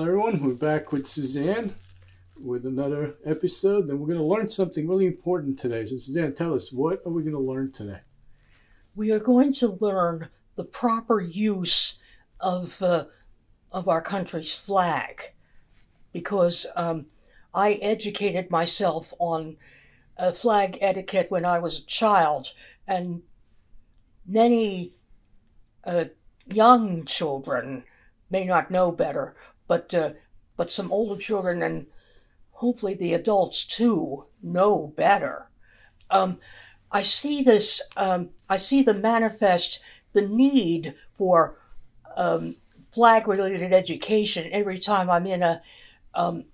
Hi 0.00 0.06
everyone, 0.06 0.42
we're 0.42 0.54
back 0.54 0.92
with 0.92 1.06
Suzanne 1.06 1.74
with 2.34 2.64
another 2.64 3.16
episode, 3.26 3.86
and 3.90 4.00
we're 4.00 4.06
going 4.06 4.18
to 4.18 4.24
learn 4.24 4.48
something 4.48 4.88
really 4.88 5.06
important 5.06 5.58
today. 5.58 5.84
So, 5.84 5.98
Suzanne, 5.98 6.32
tell 6.32 6.54
us 6.54 6.72
what 6.72 7.02
are 7.04 7.12
we 7.12 7.22
going 7.22 7.34
to 7.34 7.38
learn 7.38 7.70
today? 7.70 7.98
We 8.94 9.12
are 9.12 9.18
going 9.18 9.52
to 9.52 9.76
learn 9.78 10.30
the 10.56 10.64
proper 10.64 11.20
use 11.20 12.00
of 12.40 12.80
uh, 12.80 13.04
of 13.70 13.88
our 13.88 14.00
country's 14.00 14.56
flag, 14.56 15.32
because 16.14 16.66
um, 16.76 17.04
I 17.52 17.74
educated 17.74 18.50
myself 18.50 19.12
on 19.18 19.58
uh, 20.16 20.32
flag 20.32 20.78
etiquette 20.80 21.30
when 21.30 21.44
I 21.44 21.58
was 21.58 21.78
a 21.78 21.84
child, 21.84 22.54
and 22.88 23.20
many 24.26 24.94
uh, 25.84 26.06
young 26.50 27.04
children 27.04 27.84
may 28.30 28.46
not 28.46 28.70
know 28.70 28.92
better, 28.92 29.34
but 29.70 29.94
uh, 29.94 30.10
but 30.56 30.68
some 30.68 30.90
older 30.90 31.18
children 31.18 31.62
and 31.62 31.86
hopefully 32.54 32.92
the 32.92 33.14
adults 33.14 33.64
too 33.64 34.26
know 34.42 34.92
better. 34.96 35.48
Um, 36.10 36.38
I 36.90 37.02
see 37.02 37.40
this. 37.40 37.80
Um, 37.96 38.30
I 38.48 38.56
see 38.56 38.82
the 38.82 38.94
manifest 38.94 39.78
the 40.12 40.26
need 40.26 40.94
for 41.12 41.56
um, 42.16 42.56
flag-related 42.90 43.72
education 43.72 44.48
every 44.50 44.80
time 44.80 45.08
I'm 45.08 45.28
in 45.28 45.44
a 45.44 45.62
um, 46.14 46.46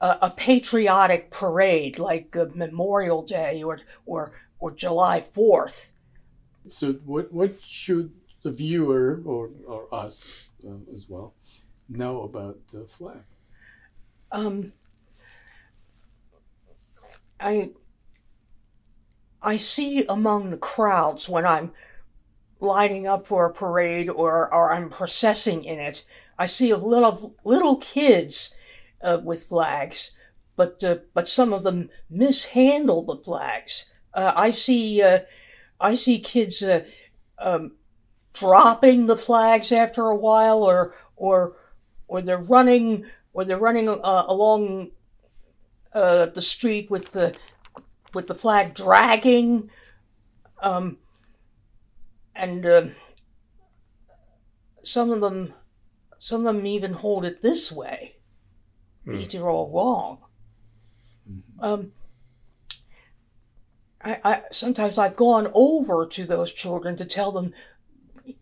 a, 0.00 0.18
a, 0.22 0.30
patriotic 0.30 1.32
parade 1.32 1.98
like 1.98 2.36
Memorial 2.54 3.22
Day 3.22 3.64
or 3.64 3.80
or 4.06 4.32
or 4.60 4.70
July 4.70 5.20
Fourth. 5.20 5.92
So, 6.68 6.92
what 7.04 7.32
what 7.32 7.56
should 7.66 8.12
the 8.44 8.52
viewer 8.52 9.20
or 9.24 9.50
or 9.66 9.92
us 9.92 10.46
uh, 10.64 10.94
as 10.94 11.08
well 11.08 11.34
know 11.88 12.22
about 12.22 12.58
the 12.72 12.86
flag? 12.86 13.24
Um, 14.32 14.72
I 17.38 17.70
I 19.42 19.56
see 19.56 20.04
among 20.08 20.50
the 20.50 20.56
crowds 20.56 21.28
when 21.28 21.46
I'm 21.46 21.72
lining 22.60 23.06
up 23.06 23.26
for 23.26 23.46
a 23.46 23.52
parade 23.52 24.08
or, 24.08 24.52
or 24.52 24.72
I'm 24.72 24.88
processing 24.88 25.64
in 25.64 25.78
it, 25.78 26.04
I 26.38 26.46
see 26.46 26.70
a 26.70 26.76
little 26.76 27.36
little 27.44 27.76
kids 27.76 28.54
uh, 29.02 29.20
with 29.22 29.44
flags, 29.44 30.16
but 30.56 30.82
uh, 30.82 30.96
but 31.12 31.28
some 31.28 31.52
of 31.52 31.62
them 31.62 31.90
mishandle 32.10 33.04
the 33.04 33.16
flags. 33.16 33.90
Uh, 34.12 34.32
I 34.34 34.50
see 34.50 35.02
uh, 35.02 35.20
I 35.78 35.94
see 35.94 36.18
kids 36.18 36.62
uh, 36.62 36.84
um, 37.38 37.72
dropping 38.32 39.06
the 39.06 39.16
flags 39.16 39.70
after 39.70 40.06
a 40.06 40.16
while, 40.16 40.62
or 40.62 40.94
or 41.14 41.56
or 42.14 42.22
they're 42.22 42.38
running 42.38 43.04
or 43.32 43.44
they're 43.44 43.58
running 43.58 43.88
uh, 43.88 44.24
along 44.28 44.92
uh, 45.92 46.26
the 46.26 46.40
street 46.42 46.90
with 46.90 47.12
the 47.12 47.34
with 48.14 48.28
the 48.28 48.34
flag 48.34 48.74
dragging, 48.74 49.68
um, 50.62 50.98
and 52.34 52.64
uh, 52.64 52.86
some 54.84 55.10
of 55.10 55.20
them 55.20 55.52
some 56.18 56.46
of 56.46 56.54
them 56.54 56.66
even 56.66 56.92
hold 56.92 57.24
it 57.24 57.42
this 57.42 57.72
way. 57.72 58.16
Mm. 59.06 59.16
These 59.16 59.34
are 59.34 59.50
all 59.50 59.70
wrong. 59.74 60.18
Mm-hmm. 61.28 61.64
Um, 61.64 61.92
I, 64.00 64.20
I 64.22 64.42
sometimes 64.52 64.98
I've 64.98 65.16
gone 65.16 65.50
over 65.52 66.06
to 66.06 66.24
those 66.24 66.52
children 66.52 66.96
to 66.96 67.04
tell 67.04 67.32
them 67.32 67.52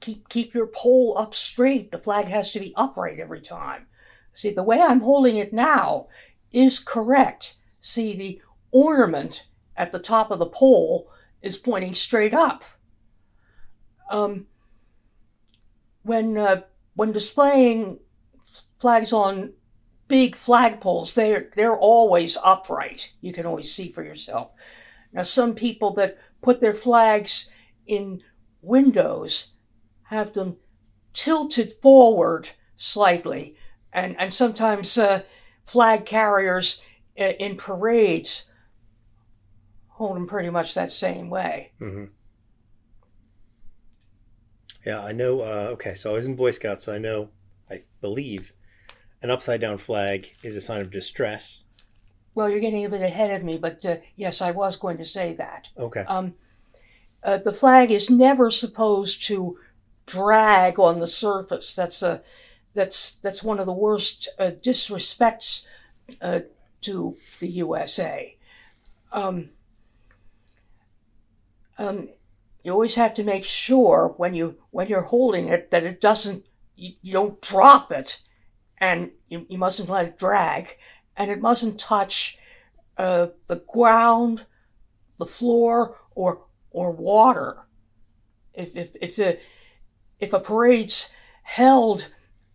keep 0.00 0.28
keep 0.28 0.54
your 0.54 0.66
pole 0.66 1.16
up 1.18 1.34
straight. 1.34 1.90
The 1.90 1.98
flag 1.98 2.26
has 2.26 2.50
to 2.52 2.60
be 2.60 2.72
upright 2.76 3.18
every 3.18 3.40
time. 3.40 3.86
See, 4.34 4.50
the 4.50 4.62
way 4.62 4.80
I'm 4.80 5.00
holding 5.00 5.36
it 5.36 5.52
now 5.52 6.08
is 6.52 6.78
correct. 6.78 7.56
See, 7.80 8.16
the 8.16 8.40
ornament 8.70 9.46
at 9.76 9.92
the 9.92 9.98
top 9.98 10.30
of 10.30 10.38
the 10.38 10.46
pole 10.46 11.10
is 11.42 11.56
pointing 11.58 11.94
straight 11.94 12.34
up. 12.34 12.64
Um, 14.10 14.46
when 16.02 16.38
uh, 16.38 16.62
when 16.94 17.12
displaying 17.12 17.98
flags 18.78 19.12
on 19.12 19.54
big 20.08 20.36
flagpoles, 20.36 21.14
they're 21.14 21.50
they're 21.54 21.76
always 21.76 22.36
upright. 22.44 23.12
You 23.20 23.32
can 23.32 23.46
always 23.46 23.72
see 23.72 23.88
for 23.88 24.02
yourself. 24.02 24.50
Now, 25.12 25.22
some 25.22 25.54
people 25.54 25.92
that 25.94 26.18
put 26.40 26.60
their 26.60 26.72
flags 26.72 27.50
in 27.86 28.22
windows 28.62 29.52
have 30.12 30.32
them 30.32 30.56
tilted 31.12 31.72
forward 31.72 32.50
slightly, 32.76 33.56
and 33.92 34.18
and 34.18 34.32
sometimes 34.32 34.96
uh, 34.96 35.22
flag 35.64 36.04
carriers 36.04 36.82
in 37.16 37.56
parades 37.56 38.50
hold 39.88 40.16
them 40.16 40.26
pretty 40.26 40.50
much 40.50 40.74
that 40.74 40.90
same 40.90 41.28
way. 41.28 41.72
Mm-hmm. 41.80 42.04
Yeah, 44.84 45.00
I 45.00 45.12
know. 45.12 45.40
Uh, 45.42 45.68
okay, 45.74 45.94
so 45.94 46.10
I 46.10 46.14
was 46.14 46.26
in 46.26 46.34
Boy 46.34 46.50
Scouts, 46.50 46.84
so 46.84 46.94
I 46.94 46.98
know. 46.98 47.28
I 47.70 47.82
believe 48.00 48.52
an 49.22 49.30
upside 49.30 49.60
down 49.60 49.78
flag 49.78 50.32
is 50.42 50.56
a 50.56 50.60
sign 50.60 50.80
of 50.80 50.90
distress. 50.90 51.64
Well, 52.34 52.48
you're 52.48 52.60
getting 52.60 52.84
a 52.84 52.88
bit 52.88 53.02
ahead 53.02 53.30
of 53.30 53.44
me, 53.44 53.58
but 53.58 53.84
uh, 53.84 53.96
yes, 54.16 54.42
I 54.42 54.50
was 54.50 54.76
going 54.76 54.98
to 54.98 55.04
say 55.04 55.34
that. 55.34 55.70
Okay. 55.78 56.00
Um, 56.00 56.34
uh, 57.22 57.38
the 57.38 57.52
flag 57.52 57.90
is 57.90 58.10
never 58.10 58.50
supposed 58.50 59.22
to 59.26 59.58
drag 60.12 60.78
on 60.78 60.98
the 60.98 61.06
surface. 61.06 61.74
That's 61.74 62.02
a 62.02 62.22
that's 62.74 63.12
that's 63.12 63.42
one 63.42 63.58
of 63.58 63.66
the 63.66 63.72
worst 63.72 64.28
uh, 64.38 64.50
disrespects 64.62 65.66
uh, 66.20 66.40
to 66.82 67.16
the 67.40 67.48
USA. 67.48 68.36
Um, 69.12 69.50
um, 71.78 72.08
you 72.62 72.72
always 72.72 72.94
have 72.96 73.14
to 73.14 73.24
make 73.24 73.44
sure 73.44 74.14
when 74.16 74.34
you 74.34 74.58
when 74.70 74.88
you're 74.88 75.02
holding 75.02 75.48
it 75.48 75.70
that 75.70 75.84
it 75.84 76.00
doesn't 76.00 76.44
you, 76.76 76.92
you 77.02 77.12
don't 77.12 77.40
drop 77.40 77.90
it, 77.90 78.20
and 78.78 79.10
you, 79.28 79.46
you 79.48 79.58
mustn't 79.58 79.88
let 79.88 80.06
it 80.06 80.18
drag, 80.18 80.76
and 81.16 81.30
it 81.30 81.40
mustn't 81.40 81.80
touch 81.80 82.38
uh, 82.98 83.28
the 83.46 83.62
ground, 83.72 84.46
the 85.18 85.26
floor, 85.26 85.98
or 86.14 86.44
or 86.70 86.90
water. 86.90 87.66
If 88.54 88.76
if 88.76 88.96
if 89.00 89.18
a, 89.18 89.38
if 90.22 90.32
a 90.32 90.40
parade's 90.40 91.12
held 91.42 92.08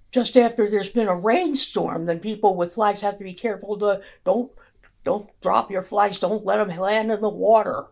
just 0.09 0.38
after 0.38 0.69
there's 0.69 0.89
been 0.89 1.09
a 1.09 1.16
rainstorm, 1.16 2.05
then 2.05 2.19
people 2.19 2.55
with 2.55 2.73
flags 2.73 3.01
have 3.01 3.17
to 3.17 3.25
be 3.25 3.33
careful 3.33 3.78
to 3.78 4.01
don't 4.23 4.51
don't 5.03 5.29
drop 5.41 5.69
your 5.69 5.81
flags. 5.81 6.17
Don't 6.17 6.45
let 6.45 6.57
them 6.57 6.75
land 6.77 7.11
in 7.11 7.22
the 7.22 7.29
water. 7.29 7.88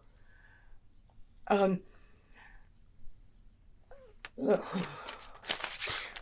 Um, 1.47 1.81
I 4.41 4.59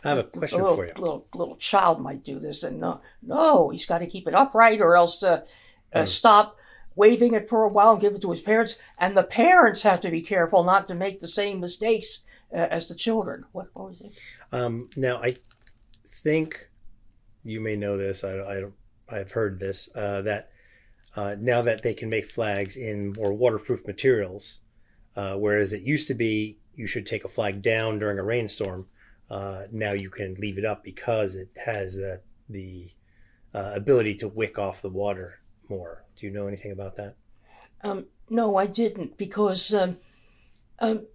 have 0.02 0.18
a 0.18 0.24
question 0.24 0.60
little, 0.60 0.76
for 0.76 0.86
you. 0.86 0.92
Little 0.96 1.28
little 1.32 1.56
child 1.56 2.00
might 2.00 2.24
do 2.24 2.40
this, 2.40 2.64
and 2.64 2.80
no, 2.80 3.00
no, 3.22 3.70
he's 3.70 3.86
got 3.86 3.98
to 3.98 4.06
keep 4.06 4.26
it 4.26 4.34
upright, 4.34 4.80
or 4.80 4.96
else 4.96 5.22
uh, 5.22 5.44
uh, 5.92 6.00
mm. 6.00 6.08
stop 6.08 6.56
waving 6.96 7.34
it 7.34 7.48
for 7.48 7.62
a 7.62 7.68
while 7.68 7.92
and 7.92 8.00
give 8.00 8.14
it 8.14 8.20
to 8.22 8.30
his 8.30 8.40
parents. 8.40 8.76
And 8.98 9.16
the 9.16 9.22
parents 9.24 9.84
have 9.84 10.00
to 10.00 10.10
be 10.10 10.22
careful 10.22 10.64
not 10.64 10.88
to 10.88 10.94
make 10.94 11.20
the 11.20 11.28
same 11.28 11.60
mistakes 11.60 12.18
uh, 12.18 12.33
as 12.54 12.86
the 12.86 12.94
children. 12.94 13.44
What, 13.52 13.68
what 13.74 13.90
was 13.90 14.00
it? 14.00 14.16
Um, 14.52 14.88
now 14.96 15.22
I 15.22 15.36
think 16.06 16.68
you 17.42 17.60
may 17.60 17.76
know 17.76 17.96
this. 17.96 18.24
I, 18.24 18.38
I 18.38 18.64
I've 19.08 19.32
heard 19.32 19.60
this 19.60 19.94
uh, 19.94 20.22
that 20.22 20.50
uh, 21.16 21.36
now 21.38 21.62
that 21.62 21.82
they 21.82 21.94
can 21.94 22.08
make 22.08 22.24
flags 22.24 22.76
in 22.76 23.12
more 23.12 23.32
waterproof 23.32 23.86
materials, 23.86 24.60
uh, 25.16 25.34
whereas 25.34 25.72
it 25.72 25.82
used 25.82 26.08
to 26.08 26.14
be 26.14 26.58
you 26.74 26.86
should 26.86 27.06
take 27.06 27.24
a 27.24 27.28
flag 27.28 27.62
down 27.62 27.98
during 27.98 28.18
a 28.18 28.24
rainstorm. 28.24 28.86
Uh, 29.30 29.64
now 29.70 29.92
you 29.92 30.10
can 30.10 30.34
leave 30.34 30.58
it 30.58 30.64
up 30.64 30.82
because 30.82 31.34
it 31.34 31.48
has 31.64 31.94
the, 31.94 32.20
the 32.48 32.90
uh, 33.54 33.72
ability 33.74 34.14
to 34.16 34.28
wick 34.28 34.58
off 34.58 34.82
the 34.82 34.88
water 34.88 35.40
more. 35.68 36.04
Do 36.16 36.26
you 36.26 36.32
know 36.32 36.46
anything 36.46 36.72
about 36.72 36.96
that? 36.96 37.16
Um, 37.82 38.06
no, 38.28 38.56
I 38.56 38.66
didn't 38.66 39.16
because 39.16 39.72
um, 39.72 39.98
um, 40.78 41.06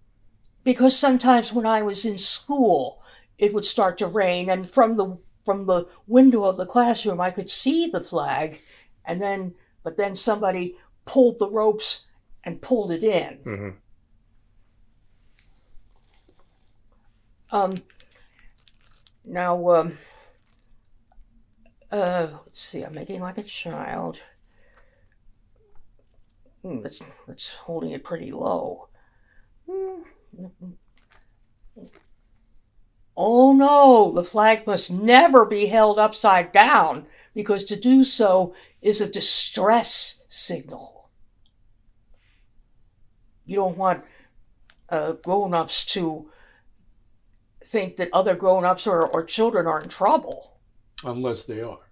because 0.64 0.98
sometimes 0.98 1.54
when 1.54 1.66
I 1.66 1.82
was 1.82 2.06
in 2.06 2.18
school, 2.18 3.02
it 3.38 3.54
would 3.54 3.66
start 3.66 3.98
to 4.00 4.08
rain, 4.08 4.50
and 4.50 4.70
from 4.70 4.98
the 4.98 5.18
from 5.46 5.66
the 5.66 5.88
window 6.06 6.44
of 6.44 6.58
the 6.58 6.66
classroom, 6.66 7.22
I 7.22 7.32
could 7.32 7.50
see 7.50 7.88
the 7.88 8.02
flag, 8.02 8.62
and 9.06 9.22
then 9.22 9.56
but 9.84 9.98
then 9.98 10.16
somebody 10.16 10.76
pulled 11.06 11.40
the 11.40 11.50
ropes 11.50 12.06
and 12.44 12.62
pulled 12.62 12.92
it 12.92 13.04
in. 13.04 13.40
Mm-hmm. 13.46 13.70
Um, 17.52 17.74
now, 19.26 19.70
um, 19.70 19.94
uh, 21.92 22.28
let's 22.46 22.62
see, 22.62 22.84
I'm 22.84 22.94
making 22.94 23.22
like 23.22 23.38
a 23.38 23.44
child. 23.44 24.20
Mm, 26.64 26.84
that's, 26.84 27.00
that's 27.28 27.54
holding 27.54 27.92
it 27.92 28.04
pretty 28.04 28.32
low. 28.32 28.90
Mm. 29.68 30.04
Oh 33.22 33.52
no, 33.52 34.14
the 34.14 34.24
flag 34.24 34.66
must 34.66 34.92
never 34.92 35.46
be 35.46 35.66
held 35.66 36.00
upside 36.00 36.54
down 36.54 37.06
because 37.34 37.66
to 37.66 37.76
do 37.76 38.04
so 38.04 38.56
is 38.82 39.02
a 39.02 39.10
distress 39.10 40.24
signal. 40.30 41.10
You 43.46 43.58
don't 43.58 43.78
want 43.78 44.04
uh, 44.90 45.14
grown 45.14 45.54
ups 45.54 45.84
to 45.94 46.32
think 47.66 47.98
that 47.98 48.10
other 48.14 48.36
grown 48.36 48.64
ups 48.64 48.88
or, 48.88 49.06
or 49.06 49.24
children 49.24 49.68
are 49.68 49.82
in 49.82 49.90
trouble. 49.90 50.60
Unless 51.04 51.46
they 51.46 51.62
are. 51.62 51.92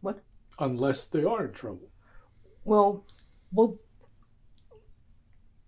What? 0.00 0.22
Unless 0.58 1.06
they 1.06 1.24
are 1.24 1.46
in 1.46 1.52
trouble. 1.52 1.88
Well, 2.64 3.04
well, 3.52 3.76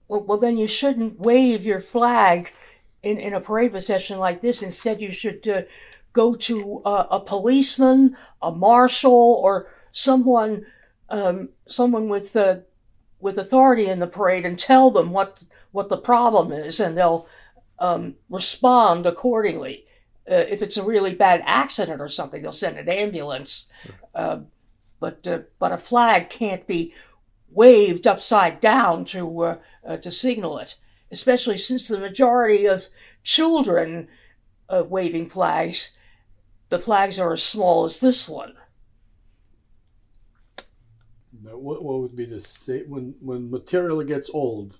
well, 0.08 0.22
well 0.22 0.38
then 0.38 0.56
you 0.56 0.66
shouldn't 0.66 1.20
wave 1.20 1.64
your 1.64 1.80
flag 1.80 2.52
in, 3.02 3.18
in 3.18 3.32
a 3.32 3.40
parade 3.40 3.72
procession 3.72 4.18
like 4.18 4.40
this. 4.40 4.62
Instead, 4.62 5.00
you 5.00 5.12
should 5.12 5.46
uh, 5.48 5.62
go 6.12 6.34
to 6.34 6.82
uh, 6.84 7.06
a 7.10 7.20
policeman, 7.20 8.16
a 8.42 8.50
marshal, 8.50 9.40
or 9.42 9.68
someone, 9.92 10.66
um, 11.08 11.50
someone 11.66 12.08
with 12.08 12.34
uh, 12.36 12.56
with 13.20 13.38
authority 13.38 13.86
in 13.86 13.98
the 13.98 14.06
parade, 14.06 14.44
and 14.44 14.58
tell 14.58 14.90
them 14.90 15.10
what 15.10 15.42
what 15.72 15.88
the 15.88 15.98
problem 15.98 16.52
is, 16.52 16.80
and 16.80 16.96
they'll 16.96 17.28
um, 17.78 18.16
respond 18.30 19.06
accordingly. 19.06 19.86
Uh, 20.28 20.34
if 20.34 20.60
it's 20.60 20.76
a 20.76 20.82
really 20.82 21.14
bad 21.14 21.40
accident 21.46 22.00
or 22.00 22.08
something, 22.08 22.42
they'll 22.42 22.50
send 22.50 22.78
an 22.78 22.88
ambulance. 22.88 23.68
Uh, 24.14 24.40
but 24.98 25.26
uh, 25.26 25.40
but 25.58 25.72
a 25.72 25.78
flag 25.78 26.30
can't 26.30 26.66
be 26.66 26.94
waved 27.56 28.06
upside 28.06 28.60
down 28.60 29.04
to 29.06 29.20
uh, 29.42 29.56
uh, 29.88 29.96
to 29.96 30.10
signal 30.10 30.58
it, 30.58 30.76
especially 31.10 31.58
since 31.58 31.88
the 31.88 31.98
majority 31.98 32.66
of 32.66 32.88
children 33.22 34.08
uh, 34.68 34.84
waving 34.88 35.28
flags, 35.28 35.96
the 36.68 36.78
flags 36.78 37.18
are 37.18 37.32
as 37.32 37.42
small 37.42 37.84
as 37.84 37.98
this 38.00 38.28
one. 38.28 38.54
Now, 41.42 41.56
what, 41.56 41.82
what 41.82 42.00
would 42.00 42.16
be 42.16 42.26
the 42.26 42.40
say 42.40 42.82
when 42.82 43.14
when 43.20 43.50
material 43.50 44.02
gets 44.04 44.30
old? 44.32 44.78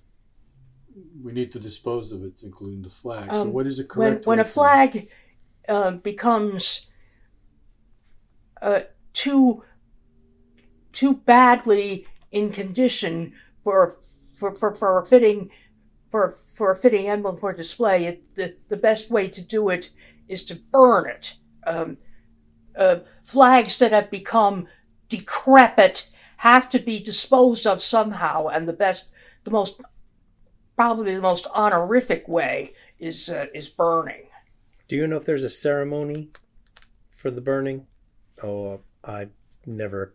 We 1.23 1.31
need 1.31 1.51
to 1.53 1.59
dispose 1.59 2.11
of 2.11 2.23
it, 2.23 2.41
including 2.43 2.81
the 2.81 2.89
flag. 2.89 3.29
so, 3.31 3.41
Um, 3.41 3.53
what 3.53 3.67
is 3.67 3.77
the 3.77 3.83
When 3.83 4.13
correct? 4.13 4.25
when 4.27 4.37
way 4.39 4.41
a 4.41 4.45
flag 4.45 5.09
uh, 5.69 5.91
becomes 5.91 6.89
uh, 8.61 8.81
too 9.13 9.63
too 10.91 11.13
badly 11.15 12.07
in 12.31 12.51
condition 12.51 13.33
for 13.63 13.93
for, 14.33 14.55
for, 14.55 14.75
for 14.75 15.01
a 15.01 15.05
fitting 15.05 15.49
for 16.09 16.29
for 16.29 16.71
a 16.71 16.75
fitting 16.75 17.07
emblem 17.07 17.37
for 17.37 17.53
display, 17.53 18.05
it, 18.05 18.35
the 18.35 18.55
the 18.69 18.77
best 18.77 19.09
way 19.11 19.27
to 19.27 19.41
do 19.41 19.69
it 19.69 19.89
is 20.27 20.43
to 20.43 20.55
burn 20.55 21.09
it. 21.09 21.35
Um, 21.65 21.97
uh, 22.77 22.99
flags 23.23 23.79
that 23.79 23.91
have 23.91 24.11
become 24.11 24.67
decrepit 25.09 26.09
have 26.37 26.69
to 26.69 26.79
be 26.79 26.99
disposed 26.99 27.65
of 27.65 27.81
somehow, 27.81 28.47
and 28.47 28.67
the 28.67 28.73
best, 28.73 29.11
the 29.43 29.51
most, 29.51 29.81
probably 30.75 31.15
the 31.15 31.21
most 31.21 31.47
honorific 31.47 32.27
way 32.27 32.73
is 32.99 33.29
uh, 33.29 33.47
is 33.53 33.67
burning. 33.67 34.27
Do 34.87 34.95
you 34.95 35.07
know 35.07 35.17
if 35.17 35.25
there's 35.25 35.43
a 35.43 35.49
ceremony 35.49 36.29
for 37.09 37.31
the 37.31 37.41
burning? 37.41 37.87
Oh, 38.41 38.81
I 39.03 39.29
never. 39.65 40.13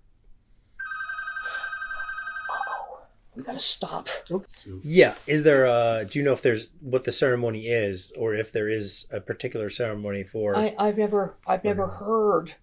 We 3.35 3.43
gotta 3.43 3.59
stop. 3.61 4.09
Okay, 4.31 4.47
Yeah, 4.83 5.15
is 5.27 5.43
there? 5.43 5.65
a 5.65 6.05
do 6.05 6.19
you 6.19 6.25
know 6.25 6.33
if 6.35 6.43
there's 6.43 6.71
what 6.81 7.05
the 7.05 7.13
ceremony 7.13 7.69
is, 7.69 8.13
or 8.19 8.35
if 8.35 8.53
there 8.53 8.69
is 8.69 9.07
a 9.11 9.21
particular 9.21 9.71
ceremony 9.71 10.23
for? 10.23 10.55
I, 10.57 10.75
I've 10.79 10.99
never 10.99 11.37
I've 11.47 11.65
never 11.65 11.87
heard 11.87 12.57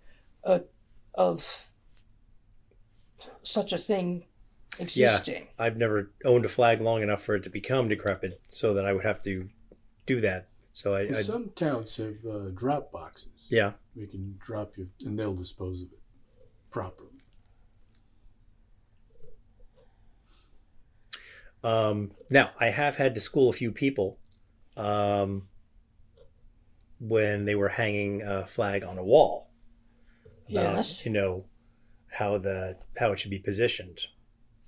uh, 0.43 0.59
of 1.15 1.71
such 3.41 3.73
a 3.73 3.77
thing 3.77 4.25
existing. 4.77 5.43
Yeah, 5.43 5.65
I've 5.65 5.77
never 5.77 6.11
owned 6.23 6.45
a 6.45 6.49
flag 6.49 6.81
long 6.81 7.01
enough 7.01 7.23
for 7.23 7.35
it 7.35 7.43
to 7.43 7.49
become 7.49 7.87
decrepit, 7.89 8.39
so 8.49 8.73
that 8.75 8.85
I 8.85 8.93
would 8.93 9.05
have 9.05 9.23
to 9.23 9.49
do 10.05 10.21
that. 10.21 10.49
So 10.73 10.93
I, 10.93 11.01
I 11.09 11.11
some 11.13 11.49
towns 11.55 11.97
have 11.97 12.17
uh, 12.29 12.49
drop 12.53 12.91
boxes. 12.91 13.31
yeah. 13.49 13.73
We 13.95 14.05
can 14.07 14.35
drop 14.39 14.77
you, 14.77 14.89
and 15.05 15.17
they'll 15.19 15.35
dispose 15.35 15.81
of 15.81 15.91
it 15.91 15.99
properly. 16.71 17.09
Um, 21.63 22.11
now, 22.29 22.51
I 22.59 22.67
have 22.67 22.95
had 22.95 23.13
to 23.15 23.19
school 23.19 23.49
a 23.49 23.53
few 23.53 23.71
people 23.71 24.17
um, 24.77 25.47
when 26.99 27.45
they 27.45 27.55
were 27.55 27.69
hanging 27.69 28.21
a 28.21 28.45
flag 28.47 28.83
on 28.83 28.97
a 28.97 29.03
wall. 29.03 29.49
about, 30.49 30.75
Yes. 30.75 31.05
You 31.05 31.11
know 31.11 31.45
how 32.11 32.37
the 32.37 32.77
how 32.97 33.11
it 33.11 33.19
should 33.19 33.31
be 33.31 33.39
positioned. 33.39 33.99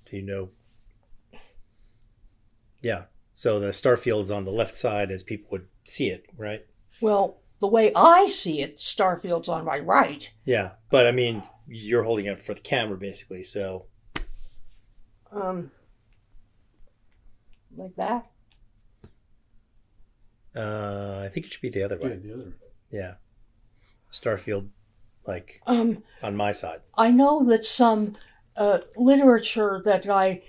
Do 0.08 0.16
you 0.16 0.22
know? 0.22 0.50
Yeah. 2.82 3.04
So 3.32 3.58
the 3.58 3.72
starfield's 3.72 4.30
on 4.30 4.44
the 4.44 4.50
left 4.50 4.76
side 4.76 5.10
as 5.10 5.22
people 5.22 5.48
would 5.52 5.66
see 5.84 6.08
it, 6.08 6.26
right? 6.36 6.66
Well, 7.00 7.38
the 7.60 7.68
way 7.68 7.92
I 7.94 8.26
see 8.26 8.60
it, 8.60 8.78
Starfield's 8.78 9.48
on 9.48 9.64
my 9.64 9.78
right. 9.78 10.30
Yeah. 10.44 10.72
But 10.90 11.06
I 11.06 11.12
mean, 11.12 11.42
you're 11.66 12.02
holding 12.02 12.26
it 12.26 12.42
for 12.42 12.54
the 12.54 12.60
camera 12.60 12.98
basically, 12.98 13.42
so 13.42 13.86
Um, 15.30 15.70
like 17.76 17.94
that. 17.96 18.26
uh, 20.54 21.22
I 21.24 21.28
think 21.28 21.46
it 21.46 21.52
should 21.52 21.62
be 21.62 21.70
the 21.70 21.82
other 21.82 21.98
Yeah, 22.00 22.08
way. 22.08 22.16
the 22.16 22.34
other. 22.34 22.52
Yeah. 22.90 23.14
Starfield, 24.10 24.68
like 25.26 25.62
Um, 25.66 26.02
on 26.22 26.36
my 26.36 26.52
side. 26.52 26.80
I 26.96 27.10
know 27.10 27.44
that 27.46 27.64
some 27.64 28.16
uh, 28.56 28.80
literature 28.96 29.80
that 29.84 30.06
I 30.08 30.42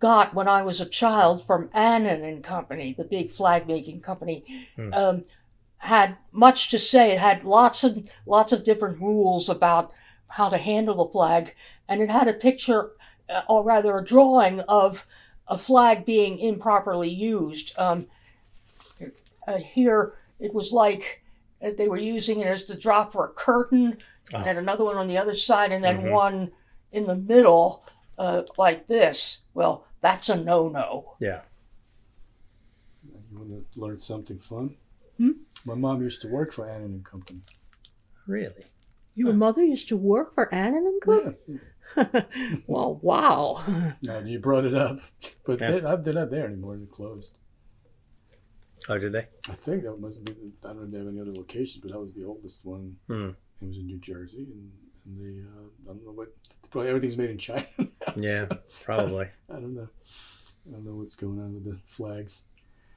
got 0.00 0.34
when 0.34 0.46
I 0.46 0.62
was 0.62 0.80
a 0.80 0.86
child 0.86 1.42
from 1.46 1.70
Annin 1.72 2.22
and 2.22 2.44
Company, 2.44 2.92
the 2.92 3.04
big 3.04 3.30
flag 3.30 3.66
making 3.66 4.00
company, 4.02 4.44
Hmm. 4.76 4.92
um, 4.92 5.22
had 5.78 6.18
much 6.30 6.68
to 6.70 6.78
say. 6.78 7.12
It 7.12 7.18
had 7.18 7.42
lots 7.44 7.82
and 7.84 8.10
lots 8.26 8.52
of 8.52 8.64
different 8.64 9.00
rules 9.00 9.48
about 9.48 9.92
how 10.32 10.50
to 10.50 10.58
handle 10.58 10.96
the 11.06 11.10
flag, 11.10 11.54
and 11.88 12.02
it 12.02 12.10
had 12.10 12.28
a 12.28 12.34
picture, 12.34 12.92
uh, 13.30 13.42
or 13.48 13.64
rather 13.64 13.96
a 13.96 14.04
drawing 14.04 14.60
of 14.60 15.06
a 15.48 15.56
flag 15.58 16.04
being 16.04 16.38
improperly 16.38 17.08
used. 17.10 17.72
Um, 17.78 18.06
uh, 19.46 19.58
here, 19.58 20.14
it 20.38 20.52
was 20.54 20.72
like 20.72 21.22
uh, 21.62 21.70
they 21.76 21.88
were 21.88 21.96
using 21.96 22.38
it 22.40 22.46
as 22.46 22.64
the 22.66 22.74
drop 22.76 23.10
for 23.12 23.24
a 23.24 23.30
curtain, 23.30 23.98
Oh. 24.32 24.38
and 24.44 24.58
another 24.58 24.84
one 24.84 24.96
on 24.96 25.08
the 25.08 25.16
other 25.18 25.34
side, 25.34 25.72
and 25.72 25.82
then 25.82 26.02
Mhm. 26.02 26.12
one 26.12 26.52
in 26.92 27.06
the 27.06 27.16
middle, 27.16 27.82
uh, 28.18 28.42
like 28.58 28.86
this. 28.86 29.46
Well, 29.54 29.86
that's 30.00 30.28
a 30.28 30.36
no-no. 30.36 31.16
Yeah. 31.18 31.42
You 33.30 33.38
want 33.38 33.72
to 33.72 33.80
learn 33.80 33.98
something 34.00 34.38
fun? 34.38 34.76
Hmm? 35.16 35.30
My 35.64 35.74
mom 35.74 36.02
used 36.02 36.20
to 36.22 36.28
work 36.28 36.52
for 36.52 36.68
Annin 36.68 36.92
and 36.92 37.04
Company. 37.04 37.40
Really? 38.26 38.66
Your 39.14 39.32
mother 39.32 39.64
used 39.64 39.88
to 39.88 39.96
work 39.96 40.34
for 40.34 40.52
Annin 40.54 40.86
and 40.86 41.00
Yeah. 41.48 41.58
well, 42.66 42.98
wow. 43.02 43.62
Now 44.02 44.18
you 44.20 44.38
brought 44.38 44.64
it 44.64 44.74
up, 44.74 45.00
but 45.44 45.60
Yeah. 45.60 45.70
they, 45.72 45.80
they're 45.80 46.14
not 46.14 46.30
there 46.30 46.46
anymore. 46.46 46.76
They're 46.76 46.86
closed. 46.86 47.32
Oh, 48.88 48.98
did 48.98 49.12
they? 49.12 49.26
I 49.48 49.54
think 49.54 49.82
that 49.82 49.96
must 50.00 50.24
be. 50.24 50.32
I 50.64 50.68
don't 50.68 50.78
know 50.78 50.84
if 50.84 50.90
they 50.90 50.98
have 50.98 51.08
any 51.08 51.20
other 51.20 51.32
locations, 51.34 51.82
but 51.82 51.92
that 51.92 52.00
was 52.00 52.12
the 52.14 52.24
oldest 52.24 52.64
one. 52.64 52.96
Hmm. 53.06 53.30
It 53.60 53.66
was 53.66 53.76
in 53.76 53.86
New 53.86 53.98
Jersey, 53.98 54.46
and, 54.50 54.70
and 55.04 55.18
they. 55.20 55.42
Uh, 55.60 55.64
I 55.84 55.92
don't 55.94 56.04
know 56.04 56.12
what. 56.12 56.28
Probably 56.70 56.88
everything's 56.88 57.16
made 57.16 57.30
in 57.30 57.38
China. 57.38 57.66
now, 57.78 57.86
Yeah, 58.16 58.46
so 58.48 58.58
probably. 58.84 59.26
I 59.50 59.54
don't 59.54 59.74
know. 59.74 59.88
I 60.68 60.72
don't 60.72 60.84
know 60.84 60.94
what's 60.94 61.14
going 61.14 61.38
on 61.40 61.54
with 61.54 61.64
the 61.64 61.78
flags. 61.84 62.42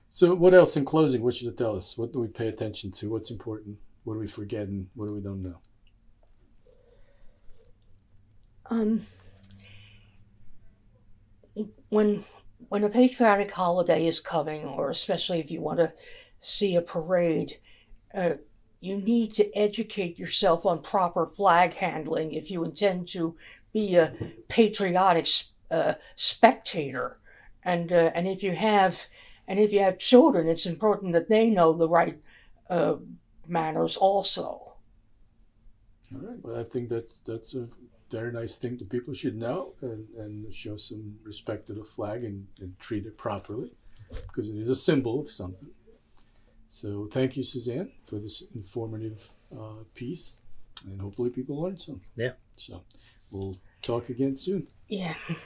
So, 0.09 0.33
what 0.35 0.53
else 0.53 0.75
in 0.77 0.85
closing? 0.85 1.21
What 1.23 1.35
should 1.35 1.45
you 1.45 1.51
tell 1.51 1.75
us? 1.75 1.97
What 1.97 2.13
do 2.13 2.19
we 2.19 2.27
pay 2.27 2.47
attention 2.47 2.91
to? 2.93 3.09
What's 3.09 3.31
important? 3.31 3.77
What 4.03 4.13
do 4.13 4.19
we 4.19 4.27
forget, 4.27 4.67
and 4.67 4.87
what 4.93 5.07
do 5.07 5.13
we 5.15 5.21
don't 5.21 5.41
know? 5.41 5.57
Um, 8.71 9.01
when 11.89 12.23
when 12.69 12.83
a 12.85 12.89
patriotic 12.89 13.51
holiday 13.51 14.07
is 14.07 14.21
coming, 14.21 14.63
or 14.63 14.89
especially 14.89 15.39
if 15.39 15.51
you 15.51 15.61
want 15.61 15.79
to 15.79 15.91
see 16.39 16.75
a 16.75 16.81
parade, 16.81 17.57
uh, 18.15 18.35
you 18.79 18.95
need 18.95 19.33
to 19.33 19.53
educate 19.55 20.17
yourself 20.17 20.65
on 20.65 20.81
proper 20.81 21.27
flag 21.27 21.73
handling 21.75 22.31
if 22.31 22.49
you 22.49 22.63
intend 22.63 23.09
to 23.09 23.35
be 23.73 23.95
a 23.95 24.13
patriotic 24.47 25.27
uh, 25.69 25.95
spectator, 26.15 27.19
and 27.63 27.91
uh, 27.91 28.11
and 28.15 28.25
if 28.25 28.41
you 28.41 28.55
have 28.55 29.07
and 29.49 29.59
if 29.59 29.73
you 29.73 29.81
have 29.81 29.99
children, 29.99 30.47
it's 30.47 30.65
important 30.65 31.11
that 31.11 31.27
they 31.27 31.49
know 31.49 31.73
the 31.73 31.89
right 31.89 32.21
uh, 32.69 32.95
manners 33.45 33.97
also. 33.97 34.75
All 36.13 36.21
right. 36.21 36.37
Well, 36.41 36.57
I 36.57 36.63
think 36.63 36.87
that 36.87 37.11
that's 37.25 37.53
a 37.53 37.67
very 38.11 38.31
nice 38.31 38.57
thing 38.57 38.77
that 38.77 38.89
people 38.89 39.13
should 39.13 39.37
know 39.37 39.73
and, 39.81 40.07
and 40.17 40.53
show 40.53 40.77
some 40.77 41.15
respect 41.23 41.67
to 41.67 41.73
the 41.73 41.83
flag 41.83 42.23
and, 42.23 42.47
and 42.59 42.77
treat 42.79 43.05
it 43.05 43.17
properly 43.17 43.73
because 44.09 44.49
it 44.49 44.57
is 44.57 44.69
a 44.69 44.75
symbol 44.75 45.21
of 45.21 45.31
something. 45.31 45.69
So 46.67 47.09
thank 47.11 47.35
you, 47.35 47.43
Suzanne, 47.43 47.91
for 48.05 48.17
this 48.19 48.43
informative 48.55 49.29
uh, 49.57 49.83
piece, 49.93 50.37
and 50.85 51.01
hopefully 51.01 51.29
people 51.29 51.61
learned 51.61 51.81
something. 51.81 52.07
Yeah. 52.15 52.31
So 52.55 52.83
we'll 53.31 53.57
talk 53.81 54.09
again 54.09 54.35
soon. 54.35 54.67
Yeah. 54.87 55.15